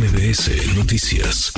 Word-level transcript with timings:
MBS 0.00 0.78
Noticias. 0.78 1.52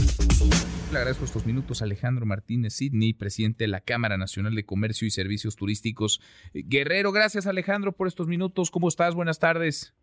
Le 0.90 0.98
agradezco 0.98 1.24
estos 1.24 1.46
minutos 1.46 1.80
a 1.80 1.84
Alejandro 1.84 2.26
Martínez 2.26 2.74
Sidney, 2.74 3.12
presidente 3.12 3.62
de 3.62 3.68
la 3.68 3.80
Cámara 3.80 4.16
Nacional 4.16 4.56
de 4.56 4.66
Comercio 4.66 5.06
y 5.06 5.12
Servicios 5.12 5.54
Turísticos. 5.54 6.20
Guerrero, 6.52 7.12
gracias 7.12 7.46
Alejandro 7.46 7.92
por 7.92 8.08
estos 8.08 8.26
minutos. 8.26 8.72
¿Cómo 8.72 8.88
estás? 8.88 9.14
Buenas 9.14 9.38
tardes. 9.38 9.94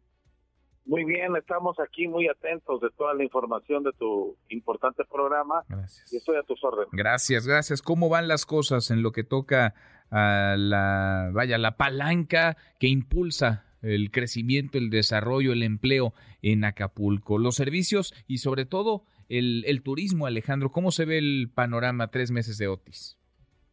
Muy 0.85 1.03
bien, 1.03 1.35
estamos 1.35 1.81
aquí 1.81 2.07
muy 2.07 2.29
atentos 2.29 2.79
de 2.79 2.89
toda 2.91 3.13
la 3.13 3.25
información 3.25 3.83
de 3.83 3.91
tu 3.99 4.37
importante 4.47 5.03
programa. 5.03 5.65
Gracias. 5.67 6.13
Y 6.13 6.15
estoy 6.15 6.37
a 6.37 6.43
tus 6.43 6.63
órdenes. 6.63 6.87
Gracias, 6.93 7.45
gracias. 7.45 7.81
¿Cómo 7.81 8.07
van 8.07 8.29
las 8.29 8.45
cosas 8.45 8.89
en 8.89 9.03
lo 9.03 9.11
que 9.11 9.25
toca 9.25 9.73
a 10.11 10.55
la, 10.57 11.29
vaya, 11.33 11.57
la 11.57 11.75
palanca 11.75 12.55
que 12.79 12.87
impulsa 12.87 13.65
el 13.81 14.11
crecimiento, 14.11 14.77
el 14.77 14.89
desarrollo, 14.89 15.53
el 15.53 15.63
empleo 15.63 16.13
en 16.41 16.63
Acapulco, 16.65 17.37
los 17.37 17.55
servicios 17.55 18.13
y 18.27 18.39
sobre 18.39 18.65
todo 18.65 19.03
el, 19.29 19.81
turismo, 19.83 20.25
Alejandro? 20.25 20.71
¿Cómo 20.71 20.91
se 20.91 21.05
ve 21.05 21.17
el 21.17 21.49
panorama 21.53 22.07
tres 22.07 22.31
meses 22.31 22.57
de 22.57 22.67
Otis? 22.67 23.17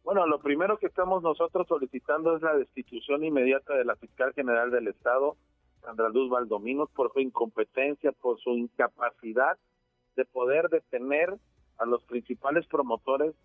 Bueno, 0.03 0.25
lo 0.25 0.39
primero 0.39 0.77
que 0.77 0.87
estamos 0.87 1.21
nosotros 1.21 1.67
solicitando 1.67 2.35
es 2.35 2.41
la 2.41 2.55
destitución 2.55 3.25
inmediata 3.25 3.75
de 3.75 3.83
la 3.83 3.95
fiscal 3.95 4.33
general 4.33 4.71
del 4.71 4.87
Estado, 4.87 5.35
Sandra 5.81 6.09
Luz 6.09 6.29
Valdominos 6.29 6.89
por 6.91 7.11
su 7.11 7.19
incompetencia, 7.19 8.11
por 8.13 8.39
su 8.39 8.51
incapacidad 8.51 9.57
de 10.15 10.25
poder 10.25 10.69
detener 10.69 11.35
a 11.77 11.85
los 11.85 12.03
principales 12.03 12.65
promotores 12.67 13.35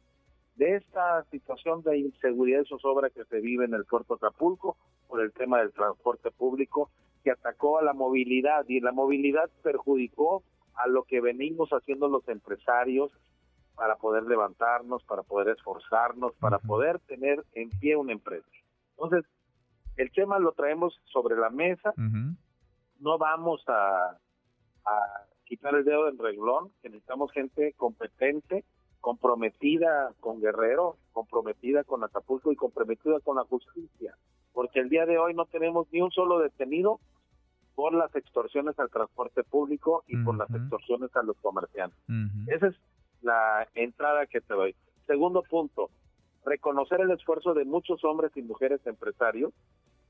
de 0.56 0.76
esta 0.76 1.24
situación 1.30 1.82
de 1.82 1.98
inseguridad 1.98 2.62
y 2.62 2.68
zozobra 2.68 3.10
que 3.10 3.24
se 3.24 3.40
vive 3.40 3.64
en 3.64 3.74
el 3.74 3.84
puerto 3.84 4.14
Acapulco 4.14 4.76
por 5.08 5.20
el 5.20 5.32
tema 5.32 5.58
del 5.58 5.72
transporte 5.72 6.30
público 6.30 6.90
que 7.22 7.30
atacó 7.30 7.78
a 7.78 7.82
la 7.82 7.92
movilidad 7.92 8.64
y 8.68 8.80
la 8.80 8.92
movilidad 8.92 9.50
perjudicó 9.62 10.42
a 10.74 10.86
lo 10.88 11.04
que 11.04 11.20
venimos 11.20 11.70
haciendo 11.70 12.08
los 12.08 12.26
empresarios 12.28 13.12
para 13.74 13.96
poder 13.96 14.24
levantarnos, 14.24 15.02
para 15.04 15.22
poder 15.22 15.48
esforzarnos, 15.56 16.34
para 16.34 16.58
poder 16.58 16.98
tener 17.00 17.44
en 17.52 17.70
pie 17.70 17.96
una 17.96 18.12
empresa. 18.12 18.46
Entonces, 18.90 19.24
el 19.96 20.10
tema 20.12 20.38
lo 20.38 20.52
traemos 20.52 21.00
sobre 21.04 21.36
la 21.36 21.50
mesa, 21.50 21.92
no 22.98 23.18
vamos 23.18 23.62
a, 23.68 24.18
quitar 25.44 25.74
el 25.74 25.84
dedo 25.84 26.06
del 26.06 26.18
reglón, 26.18 26.72
que 26.80 26.88
necesitamos 26.88 27.30
gente 27.32 27.74
competente, 27.74 28.64
comprometida 29.02 30.14
con 30.20 30.40
Guerrero, 30.40 30.96
comprometida 31.12 31.82
con 31.84 32.04
Acapulco 32.04 32.52
y 32.52 32.56
comprometida 32.56 33.18
con 33.20 33.36
la 33.36 33.44
justicia, 33.44 34.16
porque 34.54 34.78
el 34.78 34.88
día 34.88 35.04
de 35.04 35.18
hoy 35.18 35.34
no 35.34 35.44
tenemos 35.44 35.88
ni 35.92 36.00
un 36.00 36.12
solo 36.12 36.38
detenido 36.38 37.00
por 37.74 37.92
las 37.94 38.14
extorsiones 38.14 38.78
al 38.78 38.90
transporte 38.90 39.42
público 39.42 40.04
y 40.06 40.16
por 40.18 40.36
las 40.36 40.48
extorsiones 40.54 41.14
a 41.16 41.22
los 41.24 41.36
comerciantes. 41.38 41.98
Esa 42.46 42.68
es 42.68 42.76
la 43.22 43.66
entrada 43.74 44.26
que 44.26 44.40
te 44.40 44.54
doy. 44.54 44.74
Segundo 45.06 45.42
punto, 45.42 45.90
reconocer 46.44 47.00
el 47.00 47.10
esfuerzo 47.10 47.54
de 47.54 47.64
muchos 47.64 48.04
hombres 48.04 48.30
y 48.36 48.42
mujeres 48.42 48.86
empresarios 48.86 49.52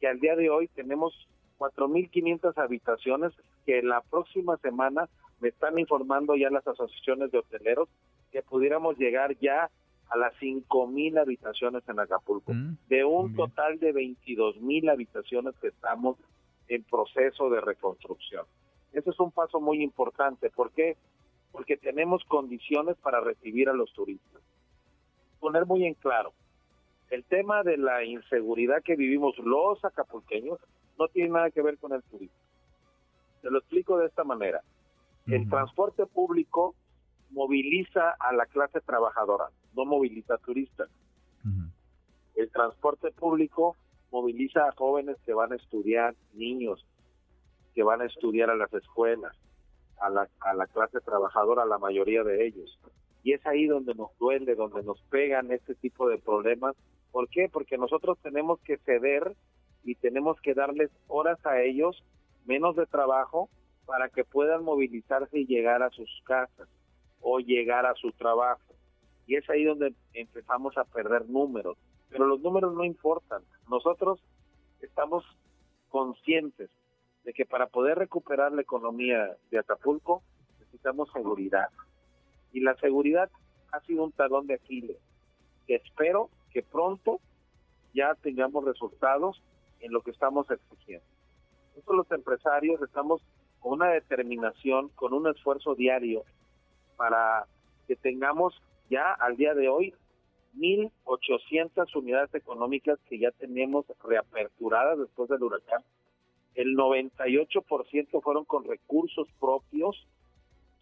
que 0.00 0.06
al 0.08 0.20
día 0.20 0.36
de 0.36 0.50
hoy 0.50 0.68
tenemos 0.68 1.14
4.500 1.58 2.58
habitaciones 2.58 3.32
que 3.64 3.80
la 3.82 4.02
próxima 4.02 4.58
semana 4.58 5.08
me 5.40 5.48
están 5.48 5.78
informando 5.78 6.36
ya 6.36 6.50
las 6.50 6.66
asociaciones 6.66 7.30
de 7.30 7.38
hoteleros 7.38 7.88
que 8.32 8.42
pudiéramos 8.42 8.98
llegar 8.98 9.36
ya 9.38 9.70
a 10.08 10.16
las 10.16 10.34
5.000 10.40 11.20
habitaciones 11.20 11.82
en 11.88 12.00
Acapulco, 12.00 12.52
Mm, 12.52 12.76
de 12.88 13.04
un 13.04 13.34
total 13.34 13.78
de 13.78 13.94
22.000 13.94 14.90
habitaciones 14.90 15.54
que 15.60 15.68
estamos 15.68 16.18
en 16.68 16.82
proceso 16.84 17.48
de 17.50 17.60
reconstrucción. 17.60 18.44
Ese 18.92 19.10
es 19.10 19.20
un 19.20 19.30
paso 19.30 19.60
muy 19.60 19.82
importante. 19.82 20.50
¿Por 20.50 20.70
qué? 20.72 20.96
Porque 21.50 21.76
tenemos 21.76 22.24
condiciones 22.24 22.96
para 22.98 23.20
recibir 23.20 23.68
a 23.68 23.72
los 23.72 23.92
turistas. 23.92 24.42
Poner 25.40 25.66
muy 25.66 25.86
en 25.86 25.94
claro, 25.94 26.32
el 27.10 27.24
tema 27.24 27.62
de 27.62 27.76
la 27.76 28.04
inseguridad 28.04 28.82
que 28.82 28.96
vivimos 28.96 29.36
los 29.38 29.84
acapulqueños 29.84 30.58
no 30.98 31.08
tiene 31.08 31.30
nada 31.30 31.50
que 31.50 31.62
ver 31.62 31.78
con 31.78 31.92
el 31.92 32.02
turismo. 32.02 32.36
Te 33.40 33.50
lo 33.50 33.58
explico 33.58 33.98
de 33.98 34.06
esta 34.06 34.24
manera. 34.24 34.62
El 35.26 35.48
transporte 35.48 36.06
público 36.06 36.74
moviliza 37.32 38.10
a 38.18 38.32
la 38.32 38.46
clase 38.46 38.80
trabajadora, 38.80 39.46
no 39.74 39.84
moviliza 39.84 40.34
a 40.34 40.38
turistas. 40.38 40.88
El 42.34 42.50
transporte 42.50 43.10
público 43.10 43.76
moviliza 44.10 44.66
a 44.66 44.72
jóvenes 44.72 45.16
que 45.24 45.34
van 45.34 45.52
a 45.52 45.56
estudiar, 45.56 46.14
niños 46.34 46.86
que 47.74 47.82
van 47.82 48.02
a 48.02 48.06
estudiar 48.06 48.50
a 48.50 48.56
las 48.56 48.72
escuelas, 48.74 49.34
a 49.98 50.10
la, 50.10 50.28
a 50.40 50.54
la 50.54 50.66
clase 50.66 51.00
trabajadora, 51.00 51.64
la 51.64 51.78
mayoría 51.78 52.22
de 52.22 52.46
ellos. 52.46 52.78
Y 53.22 53.32
es 53.32 53.46
ahí 53.46 53.66
donde 53.66 53.94
nos 53.94 54.16
duele, 54.18 54.54
donde 54.54 54.82
nos 54.82 55.00
pegan 55.04 55.50
este 55.52 55.74
tipo 55.76 56.08
de 56.08 56.18
problemas. 56.18 56.76
¿Por 57.10 57.28
qué? 57.28 57.48
Porque 57.50 57.78
nosotros 57.78 58.18
tenemos 58.22 58.60
que 58.60 58.76
ceder 58.78 59.34
y 59.84 59.94
tenemos 59.94 60.38
que 60.40 60.54
darles 60.54 60.90
horas 61.08 61.38
a 61.46 61.62
ellos, 61.62 62.04
menos 62.44 62.76
de 62.76 62.86
trabajo, 62.86 63.48
para 63.86 64.08
que 64.10 64.24
puedan 64.24 64.64
movilizarse 64.64 65.38
y 65.38 65.46
llegar 65.46 65.82
a 65.82 65.90
sus 65.90 66.10
casas 66.24 66.68
o 67.22 67.38
llegar 67.38 67.86
a 67.86 67.94
su 67.94 68.12
trabajo. 68.12 68.74
Y 69.26 69.36
es 69.36 69.48
ahí 69.48 69.64
donde 69.64 69.94
empezamos 70.12 70.76
a 70.76 70.84
perder 70.84 71.28
números. 71.28 71.78
Pero 72.10 72.26
los 72.26 72.40
números 72.40 72.74
no 72.74 72.84
importan. 72.84 73.42
Nosotros 73.70 74.22
estamos 74.80 75.24
conscientes 75.88 76.70
de 77.24 77.32
que 77.32 77.46
para 77.46 77.68
poder 77.68 77.98
recuperar 77.98 78.52
la 78.52 78.62
economía 78.62 79.36
de 79.50 79.58
Acapulco 79.58 80.22
necesitamos 80.58 81.10
seguridad. 81.12 81.68
Y 82.52 82.60
la 82.60 82.74
seguridad 82.76 83.30
ha 83.70 83.80
sido 83.80 84.04
un 84.04 84.12
talón 84.12 84.46
de 84.46 84.54
Aquiles, 84.54 84.98
espero 85.66 86.28
que 86.50 86.62
pronto 86.62 87.20
ya 87.94 88.14
tengamos 88.16 88.64
resultados 88.64 89.42
en 89.80 89.92
lo 89.92 90.02
que 90.02 90.10
estamos 90.10 90.50
exigiendo. 90.50 91.06
Nosotros 91.70 91.96
los 91.96 92.12
empresarios 92.12 92.80
estamos 92.82 93.22
con 93.60 93.74
una 93.74 93.88
determinación, 93.88 94.88
con 94.90 95.14
un 95.14 95.28
esfuerzo 95.28 95.74
diario 95.74 96.24
para 97.02 97.48
que 97.88 97.96
tengamos 97.96 98.62
ya 98.88 99.12
al 99.14 99.36
día 99.36 99.54
de 99.54 99.68
hoy 99.68 99.92
1.800 100.56 101.96
unidades 101.96 102.32
económicas 102.32 102.96
que 103.08 103.18
ya 103.18 103.32
tenemos 103.32 103.86
reaperturadas 104.04 105.00
después 105.00 105.28
del 105.28 105.42
huracán. 105.42 105.82
El 106.54 106.76
98% 106.76 108.22
fueron 108.22 108.44
con 108.44 108.64
recursos 108.64 109.26
propios 109.40 110.06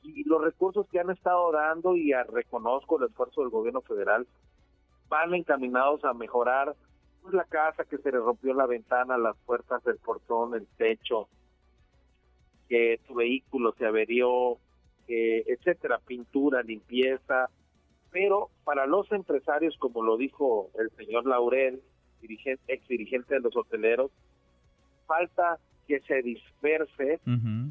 y 0.03 0.25
los 0.25 0.43
recursos 0.43 0.87
que 0.91 1.01
han 1.01 1.09
estado 1.09 1.53
dando, 1.53 1.97
y 1.97 2.13
reconozco 2.13 2.99
el 2.99 3.09
esfuerzo 3.09 3.41
del 3.41 3.49
gobierno 3.49 3.81
federal, 3.81 4.27
van 5.09 5.33
encaminados 5.33 6.05
a 6.05 6.13
mejorar 6.13 6.77
pues, 7.23 7.33
la 7.33 7.45
casa 7.45 7.87
que 7.87 7.97
se 7.97 8.13
le 8.13 8.19
rompió 8.19 8.53
la 8.53 8.67
ventana, 8.67 9.17
las 9.17 9.39
puertas 9.47 9.83
del 9.85 9.97
portón, 9.97 10.53
el 10.53 10.67
techo, 10.77 11.29
que 12.69 13.01
tu 13.09 13.15
vehículo 13.15 13.73
se 13.79 13.87
averió, 13.87 14.59
eh, 15.11 15.45
etcétera, 15.49 15.99
pintura, 16.07 16.63
limpieza, 16.63 17.51
pero 18.13 18.51
para 18.65 18.87
los 18.87 19.11
empresarios, 19.11 19.77
como 19.79 20.03
lo 20.03 20.17
dijo 20.17 20.71
el 20.79 20.91
señor 20.97 21.27
Laurel, 21.27 21.81
dirigente, 22.21 22.63
ex 22.69 22.87
dirigente 22.87 23.35
de 23.35 23.41
los 23.41 23.57
hoteleros, 23.57 24.13
falta 25.07 25.59
que 25.89 25.99
se 26.01 26.23
disperse 26.23 27.19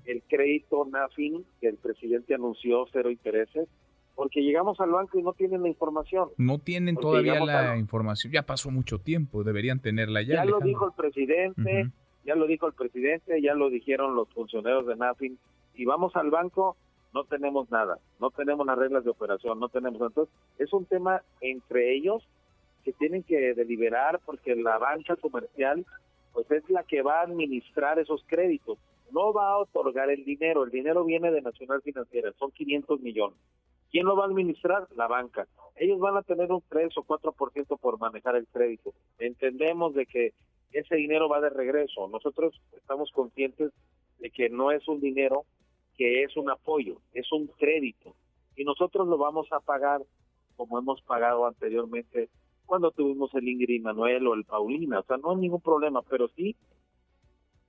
el 0.05 0.23
crédito 0.27 0.85
NAFIN 0.85 1.45
que 1.61 1.69
el 1.69 1.77
presidente 1.77 2.35
anunció 2.35 2.85
cero 2.91 3.09
intereses, 3.09 3.69
porque 4.15 4.41
llegamos 4.41 4.81
al 4.81 4.89
banco 4.89 5.17
y 5.17 5.23
no 5.23 5.31
tienen 5.31 5.61
la 5.61 5.69
información. 5.69 6.27
No 6.35 6.59
tienen 6.59 6.95
Porque 6.95 7.07
todavía 7.07 7.39
la 7.45 7.77
información. 7.77 8.33
Ya 8.33 8.43
pasó 8.43 8.69
mucho 8.69 8.99
tiempo, 8.99 9.45
deberían 9.45 9.79
tenerla 9.79 10.21
ya. 10.21 10.35
Ya, 10.35 10.45
lo 10.45 10.59
dijo 10.59 10.87
el 10.87 10.93
presidente, 10.93 11.89
ya 12.25 12.35
lo 12.35 12.45
dijo 12.45 12.67
el 12.67 12.73
presidente, 12.73 13.41
ya 13.41 13.53
lo 13.53 13.69
dijeron 13.69 14.15
los 14.15 14.27
funcionarios 14.33 14.85
de 14.87 14.97
NAFIN. 14.97 15.39
Si 15.73 15.85
vamos 15.85 16.13
al 16.17 16.29
banco, 16.29 16.75
no 17.13 17.23
tenemos 17.23 17.69
nada, 17.71 17.97
no 18.19 18.29
tenemos 18.29 18.65
las 18.65 18.77
reglas 18.77 19.03
de 19.03 19.09
operación, 19.09 19.59
no 19.59 19.69
tenemos. 19.69 20.01
Entonces, 20.01 20.33
es 20.57 20.71
un 20.73 20.85
tema 20.85 21.21
entre 21.41 21.93
ellos 21.95 22.27
que 22.83 22.93
tienen 22.93 23.23
que 23.23 23.53
deliberar 23.53 24.19
porque 24.25 24.55
la 24.55 24.77
banca 24.77 25.15
comercial 25.15 25.85
pues 26.33 26.49
es 26.51 26.69
la 26.69 26.83
que 26.83 27.01
va 27.01 27.19
a 27.19 27.23
administrar 27.23 27.99
esos 27.99 28.23
créditos. 28.27 28.77
No 29.11 29.33
va 29.33 29.49
a 29.49 29.57
otorgar 29.57 30.09
el 30.11 30.23
dinero, 30.23 30.63
el 30.63 30.69
dinero 30.69 31.03
viene 31.03 31.31
de 31.31 31.41
Nacional 31.41 31.81
Financiera, 31.81 32.31
son 32.37 32.51
500 32.51 33.01
millones. 33.01 33.37
¿Quién 33.91 34.05
lo 34.05 34.15
va 34.15 34.25
a 34.25 34.27
administrar? 34.27 34.87
La 34.95 35.07
banca. 35.07 35.47
Ellos 35.75 35.99
van 35.99 36.15
a 36.15 36.21
tener 36.21 36.51
un 36.51 36.61
3 36.69 36.95
o 36.97 37.03
4% 37.03 37.79
por 37.79 37.97
manejar 37.97 38.35
el 38.35 38.45
crédito. 38.47 38.93
Entendemos 39.17 39.95
de 39.95 40.05
que 40.05 40.33
ese 40.71 40.95
dinero 40.95 41.27
va 41.27 41.41
de 41.41 41.49
regreso. 41.49 42.07
Nosotros 42.07 42.53
estamos 42.77 43.11
conscientes 43.11 43.71
de 44.19 44.29
que 44.29 44.49
no 44.49 44.71
es 44.71 44.87
un 44.87 44.99
dinero 44.99 45.45
que 45.99 46.23
es 46.23 46.37
un 46.37 46.49
apoyo, 46.49 47.01
es 47.13 47.29
un 47.33 47.47
crédito. 47.47 48.15
Y 48.55 48.63
nosotros 48.63 49.05
lo 49.05 49.17
vamos 49.17 49.51
a 49.51 49.59
pagar 49.59 50.01
como 50.55 50.79
hemos 50.79 51.01
pagado 51.01 51.45
anteriormente 51.45 52.29
cuando 52.65 52.91
tuvimos 52.91 53.35
el 53.35 53.49
Ingrid 53.49 53.81
Manuel 53.81 54.25
o 54.27 54.33
el 54.33 54.45
Paulina. 54.45 54.99
O 54.99 55.03
sea, 55.03 55.17
no 55.17 55.31
hay 55.31 55.37
ningún 55.37 55.59
problema, 55.59 56.01
pero 56.03 56.29
sí 56.29 56.55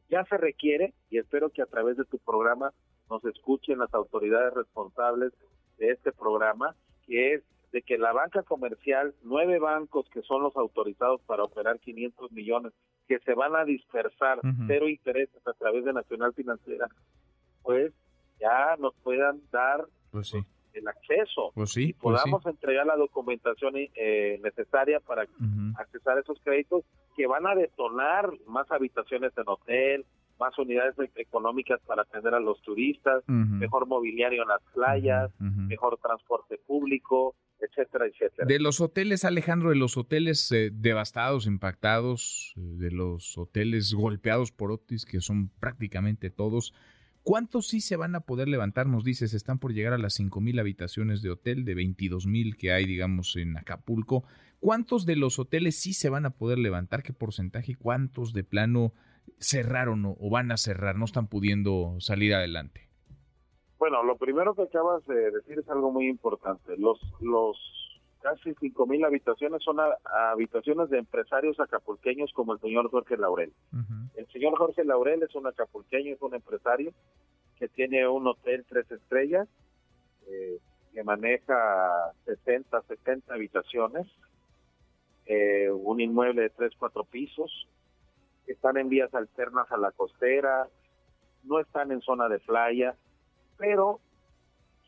Ya 0.09 0.25
se 0.27 0.37
requiere, 0.37 0.94
y 1.11 1.19
espero 1.19 1.50
que 1.50 1.62
a 1.62 1.67
través 1.67 1.97
de 1.97 2.05
tu 2.05 2.19
programa 2.19 2.73
nos 3.11 3.25
escuchen 3.25 3.81
las 3.81 3.93
autoridades 3.94 4.55
responsables 4.55 5.32
de 5.79 5.91
este 5.91 6.12
programa, 6.12 6.77
que 7.06 7.35
es 7.35 7.43
de 7.73 7.82
que 7.82 7.99
la 7.99 8.12
banca 8.12 8.44
comercial, 8.44 9.12
nueve 9.23 9.59
bancos 9.59 10.09
que 10.11 10.23
son 10.23 10.43
los 10.43 10.56
autorizados 10.56 11.21
para 11.23 11.43
operar 11.43 11.81
500 11.81 12.31
millones, 12.31 12.73
que 13.09 13.19
se 13.21 13.35
van 13.35 13.56
a 13.56 13.65
dispersar 13.65 14.38
cero 14.69 14.88
intereses 14.88 15.44
a 15.49 15.53
través 15.55 15.85
de 15.85 15.93
Nacional 15.93 16.32
Financiera, 16.32 16.87
pues 17.62 17.93
ya 18.40 18.76
nos 18.78 18.94
puedan 19.02 19.40
dar 19.50 19.84
pues 20.10 20.34
el 20.72 20.87
acceso 20.87 21.50
pues 21.54 21.76
y 21.76 21.92
pues 21.92 22.20
podamos 22.22 22.46
entregar 22.46 22.87
la 22.87 22.96
documentación 22.96 23.75
eh, 23.76 24.40
necesaria 24.42 25.00
para 25.00 25.26
accesar 25.76 26.19
esos 26.19 26.38
créditos 26.42 26.84
que 27.16 27.26
van 27.26 27.46
a 27.46 27.54
detonar 27.54 28.31
más 28.46 28.70
habitaciones 28.70 29.32
en 29.37 29.44
hotel, 29.46 30.06
más 30.38 30.58
unidades 30.58 30.94
económicas 31.16 31.81
para 31.87 32.02
atender 32.02 32.34
a 32.34 32.40
los 32.40 32.60
turistas, 32.62 33.22
mejor 33.26 33.87
mobiliario 33.87 34.43
en 34.43 34.48
las 34.48 34.62
playas, 34.72 35.31
mejor 35.38 35.98
transporte 35.98 36.58
público, 36.66 37.34
etcétera, 37.60 38.06
etcétera. 38.06 38.46
De 38.46 38.58
los 38.58 38.81
hoteles, 38.81 39.25
Alejandro, 39.25 39.70
de 39.70 39.76
los 39.76 39.96
hoteles 39.96 40.50
eh, 40.52 40.70
devastados, 40.72 41.46
impactados, 41.46 42.54
eh, 42.56 42.60
de 42.60 42.90
los 42.90 43.36
hoteles 43.36 43.93
golpeados 43.93 44.50
por 44.50 44.72
Otis, 44.72 45.04
que 45.04 45.20
son 45.20 45.50
prácticamente 45.60 46.31
todos, 46.31 46.72
¿cuántos 47.22 47.69
sí 47.69 47.81
se 47.81 47.96
van 47.96 48.14
a 48.14 48.20
poder 48.20 48.49
levantar? 48.49 48.87
Nos 48.87 49.05
dices, 49.05 49.34
están 49.34 49.58
por 49.58 49.72
llegar 49.72 49.93
a 49.93 49.99
las 49.99 50.20
mil 50.20 50.58
habitaciones 50.58 51.22
de 51.22 51.31
hotel, 51.31 51.64
de 51.64 51.75
mil 52.26 52.56
que 52.56 52.72
hay, 52.72 52.84
digamos, 52.87 53.37
en 53.37 53.56
Acapulco. 53.56 54.25
¿Cuántos 54.61 55.06
de 55.06 55.17
los 55.17 55.38
hoteles 55.38 55.81
sí 55.81 55.93
se 55.94 56.11
van 56.11 56.26
a 56.26 56.31
poder 56.31 56.58
levantar? 56.58 57.02
¿Qué 57.02 57.12
porcentaje? 57.12 57.76
¿Cuántos 57.76 58.32
de 58.32 58.44
plano 58.44 58.93
cerraron 59.38 60.05
o 60.05 60.31
van 60.31 60.52
a 60.52 60.56
cerrar? 60.56 60.96
No 60.96 61.06
están 61.06 61.28
pudiendo 61.28 61.96
salir 61.99 62.34
adelante. 62.34 62.88
Bueno, 63.78 64.02
lo 64.02 64.19
primero 64.19 64.55
que 64.55 64.62
acabas 64.62 65.06
de 65.06 65.31
decir 65.31 65.58
es 65.58 65.69
algo 65.70 65.90
muy 65.90 66.06
importante. 66.06 66.76
Los, 66.76 67.00
los 67.20 67.56
casi 68.20 68.50
5.000 68.50 69.06
habitaciones 69.06 69.62
son 69.62 69.78
habitaciones 70.31 70.90
de 70.90 70.99
empresarios 70.99 71.58
acapulqueños 71.58 72.32
como 72.32 72.52
el 72.52 72.61
señor 72.61 72.90
Jorge 72.90 73.17
Laurel. 73.17 73.52
El 74.14 74.26
señor 74.28 74.56
Jorge 74.56 74.84
Laurel 74.84 75.22
es 75.22 75.34
un 75.34 75.46
acapulqueño, 75.46 76.14
es 76.14 76.22
un 76.22 76.34
empresario 76.34 76.93
que 77.58 77.69
tiene 77.69 78.06
un 78.08 78.26
hotel 78.26 78.64
tres 78.69 78.90
estrellas, 78.90 79.49
eh, 80.26 80.58
que 80.93 81.05
maneja 81.05 82.12
60, 82.25 82.82
70 82.82 83.34
habitaciones, 83.34 84.06
eh, 85.26 85.70
un 85.70 86.00
inmueble 86.00 86.43
de 86.43 86.50
tres, 86.50 86.72
cuatro 86.78 87.05
pisos, 87.05 87.69
están 88.46 88.76
en 88.76 88.88
vías 88.88 89.14
alternas 89.14 89.70
a 89.70 89.76
la 89.76 89.93
costera, 89.93 90.69
no 91.44 91.61
están 91.61 91.93
en 91.93 92.00
zona 92.00 92.28
de 92.28 92.38
playa, 92.40 92.96
pero 93.56 94.00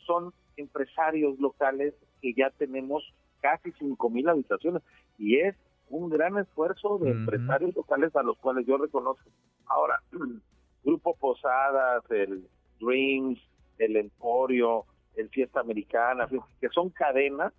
son 0.06 0.32
empresarios 0.56 1.38
locales 1.38 1.94
que 2.20 2.34
ya 2.34 2.50
tenemos 2.50 3.02
casi 3.43 3.73
cinco 3.73 4.09
mil 4.09 4.27
habitaciones 4.29 4.83
y 5.19 5.39
es 5.39 5.55
un 5.91 6.09
gran 6.09 6.39
esfuerzo 6.39 6.99
de 6.99 7.11
empresarios 7.11 7.77
locales 7.77 8.17
a 8.17 8.23
los 8.23 8.39
cuales 8.39 8.67
yo 8.67 8.79
reconozco. 8.79 9.29
Ahora, 9.67 10.00
Grupo 10.85 11.15
Posadas, 11.17 12.03
el 12.11 12.49
Dreams, 12.81 13.39
el 13.79 13.97
Emporio, 13.97 14.87
el 15.17 15.29
Fiesta 15.29 15.61
Americana, 15.61 16.27
que 16.61 16.69
son 16.71 16.89
cadenas 16.89 17.53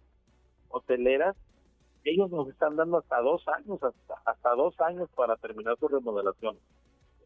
hoteleras, 0.70 1.36
ellos 2.04 2.32
nos 2.32 2.50
están 2.50 2.76
dando 2.76 2.98
hasta 2.98 3.22
dos 3.22 3.48
años, 3.48 3.82
hasta, 3.84 4.16
hasta 4.26 4.56
dos 4.56 4.80
años 4.82 5.10
para 5.16 5.36
terminar 5.38 5.78
su 5.80 5.88
remodelación. 5.88 6.58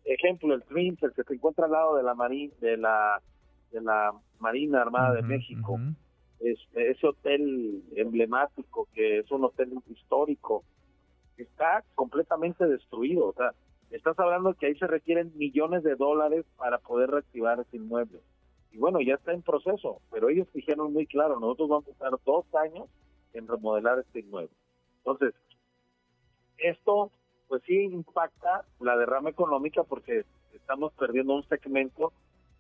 Ejemplo, 0.04 0.54
el 0.54 0.64
Dreams, 0.70 1.02
el 1.04 1.14
que 1.14 1.24
se 1.24 1.34
encuentra 1.34 1.66
al 1.66 1.72
lado 1.72 1.96
de 1.96 2.04
la 2.04 2.14
marina, 2.14 2.54
de 2.60 2.78
la 2.78 3.22
de 3.72 3.82
la 3.82 4.14
Marina 4.40 4.82
Armada 4.82 5.14
de 5.14 5.22
México, 5.22 5.80
este, 6.40 6.92
ese 6.92 7.08
hotel 7.08 7.84
emblemático 7.96 8.88
que 8.94 9.20
es 9.20 9.32
un 9.32 9.44
hotel 9.44 9.74
histórico, 9.88 10.64
está 11.38 11.84
completamente 11.96 12.66
destruido. 12.66 13.28
O 13.28 13.34
sea, 13.34 13.54
estás 13.92 14.18
hablando 14.20 14.54
que 14.54 14.68
ahí 14.68 14.76
se 14.76 14.88
requieren 14.88 15.32
millones 15.36 15.84
de 15.84 15.96
dólares 15.96 16.46
para 16.58 16.80
poder 16.80 17.10
reactivar 17.12 17.60
ese 17.60 17.78
inmueble. 17.78 18.20
Y 18.72 18.78
bueno, 18.78 19.00
ya 19.02 19.16
está 19.16 19.34
en 19.34 19.42
proceso, 19.42 20.02
pero 20.12 20.30
ellos 20.30 20.48
dijeron 20.54 20.94
muy 20.94 21.08
claro, 21.08 21.40
nosotros 21.40 21.70
vamos 21.70 21.88
a 21.88 21.92
estar 21.92 22.12
dos 22.26 22.46
años 22.56 22.88
en 23.34 23.48
remodelar 23.48 24.00
este 24.00 24.20
inmueble. 24.20 24.56
Entonces, 25.00 25.34
esto 26.58 27.12
pues 27.48 27.64
sí 27.66 27.76
impacta 27.76 28.66
la 28.80 28.98
derrama 28.98 29.30
económica 29.30 29.84
porque 29.84 30.26
estamos 30.54 30.92
perdiendo 30.94 31.36
un 31.36 31.48
segmento 31.48 32.12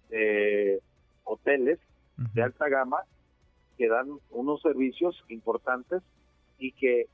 de 0.09 0.81
hoteles 1.25 1.79
de 2.33 2.41
alta 2.41 2.69
gama 2.69 3.03
que 3.77 3.87
dan 3.87 4.07
unos 4.31 4.61
servicios 4.61 5.23
importantes 5.29 6.01
y 6.57 6.71
que 6.71 7.07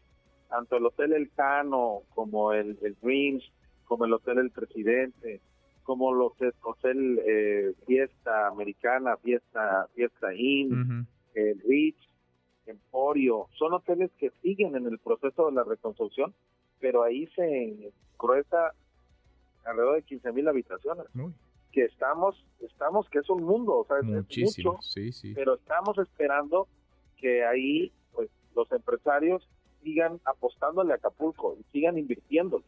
tanto 0.50 0.78
el 0.78 0.86
Hotel 0.86 1.14
El 1.14 1.32
Cano 1.32 2.02
como 2.14 2.54
el, 2.54 2.78
Dreams, 3.02 3.44
como 3.86 4.06
el 4.06 4.14
Hotel 4.14 4.38
El 4.40 4.52
Presidente, 4.52 5.42
como 5.84 6.14
el 6.14 6.22
Hotel, 6.22 7.22
eh, 7.26 7.74
Fiesta 7.86 8.48
Americana, 8.48 9.18
Fiesta, 9.18 9.88
Fiesta 9.94 10.34
Inn, 10.34 11.06
el 11.34 11.60
Rich, 11.60 11.98
Emporio, 12.66 13.48
son 13.58 13.74
hoteles 13.74 14.12
que 14.18 14.32
siguen 14.42 14.76
en 14.76 14.86
el 14.86 14.98
proceso 15.00 15.48
de 15.48 15.52
la 15.54 15.64
reconstrucción, 15.64 16.34
pero 16.80 17.04
ahí 17.04 17.28
se 17.36 17.92
gruesa 18.18 18.74
alrededor 19.66 19.96
de 19.96 20.04
15 20.04 20.32
mil 20.32 20.48
habitaciones 20.48 21.06
que 21.74 21.86
estamos, 21.86 22.46
estamos, 22.62 23.10
que 23.10 23.20
es 23.20 23.30
un 23.30 23.44
mundo, 23.44 23.80
o 23.80 23.86
sea, 23.86 23.98
Muchísimo, 24.04 24.80
sí, 24.82 25.12
sí. 25.12 25.34
pero 25.34 25.56
estamos 25.56 25.98
esperando 25.98 26.68
que 27.18 27.44
ahí, 27.44 27.92
pues, 28.14 28.30
los 28.56 28.72
empresarios 28.72 29.50
sigan 29.82 30.22
apostándole 30.24 30.94
a 30.94 30.96
Acapulco 30.96 31.58
sigan 31.74 31.98
invirtiendo. 31.98 32.64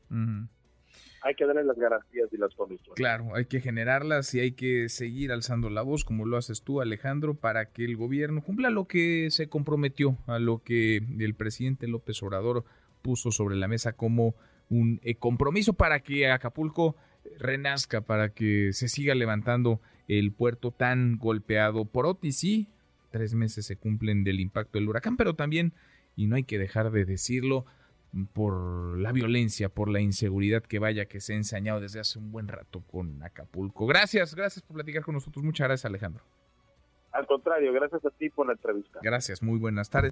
Hay 1.21 1.33
que 1.35 1.45
darle 1.45 1.63
las 1.63 1.77
garantías 1.77 2.31
y 2.31 2.37
las 2.37 2.53
condiciones. 2.55 2.95
Claro, 2.95 3.35
hay 3.35 3.45
que 3.45 3.59
generarlas 3.59 4.33
y 4.35 4.39
hay 4.41 4.51
que 4.51 4.89
seguir 4.89 5.31
alzando 5.31 5.69
la 5.69 5.81
voz, 5.81 6.03
como 6.03 6.25
lo 6.25 6.37
haces 6.37 6.61
tú, 6.61 6.81
Alejandro, 6.81 7.35
para 7.35 7.71
que 7.71 7.85
el 7.85 7.95
gobierno 7.95 8.43
cumpla 8.43 8.69
lo 8.69 8.85
que 8.85 9.29
se 9.31 9.49
comprometió, 9.49 10.17
a 10.27 10.39
lo 10.39 10.61
que 10.63 10.97
el 10.97 11.35
presidente 11.35 11.87
López 11.87 12.21
Obrador 12.21 12.63
puso 13.01 13.31
sobre 13.31 13.55
la 13.55 13.67
mesa 13.67 13.93
como 13.93 14.35
un 14.69 14.99
eh, 15.03 15.15
compromiso 15.15 15.73
para 15.73 15.99
que 16.01 16.29
Acapulco 16.29 16.95
renazca, 17.37 18.01
para 18.01 18.29
que 18.29 18.71
se 18.73 18.87
siga 18.87 19.15
levantando 19.15 19.81
el 20.07 20.31
puerto 20.31 20.71
tan 20.71 21.17
golpeado 21.17 21.85
por 21.85 22.05
Otis. 22.05 22.37
Sí, 22.37 22.67
tres 23.11 23.33
meses 23.33 23.65
se 23.65 23.75
cumplen 23.75 24.23
del 24.23 24.39
impacto 24.39 24.77
del 24.77 24.89
huracán, 24.89 25.17
pero 25.17 25.35
también, 25.35 25.73
y 26.15 26.27
no 26.27 26.35
hay 26.35 26.43
que 26.43 26.59
dejar 26.59 26.91
de 26.91 27.05
decirlo, 27.05 27.65
por 28.33 28.97
la 28.97 29.11
violencia, 29.11 29.69
por 29.69 29.89
la 29.89 29.99
inseguridad 29.99 30.63
que 30.63 30.79
vaya 30.79 31.05
que 31.05 31.19
se 31.19 31.33
ha 31.33 31.35
ensañado 31.35 31.81
desde 31.81 31.99
hace 31.99 32.17
un 32.17 32.31
buen 32.31 32.47
rato 32.47 32.81
con 32.81 33.21
Acapulco. 33.23 33.85
Gracias, 33.87 34.35
gracias 34.35 34.63
por 34.63 34.75
platicar 34.75 35.03
con 35.03 35.15
nosotros. 35.15 35.43
Muchas 35.43 35.67
gracias, 35.67 35.85
Alejandro. 35.85 36.23
Al 37.11 37.25
contrario, 37.27 37.71
gracias 37.73 38.05
a 38.05 38.09
ti 38.11 38.29
por 38.29 38.47
la 38.47 38.53
entrevista. 38.53 38.99
Gracias, 39.01 39.41
muy 39.41 39.59
buenas 39.59 39.89
tardes. 39.89 40.11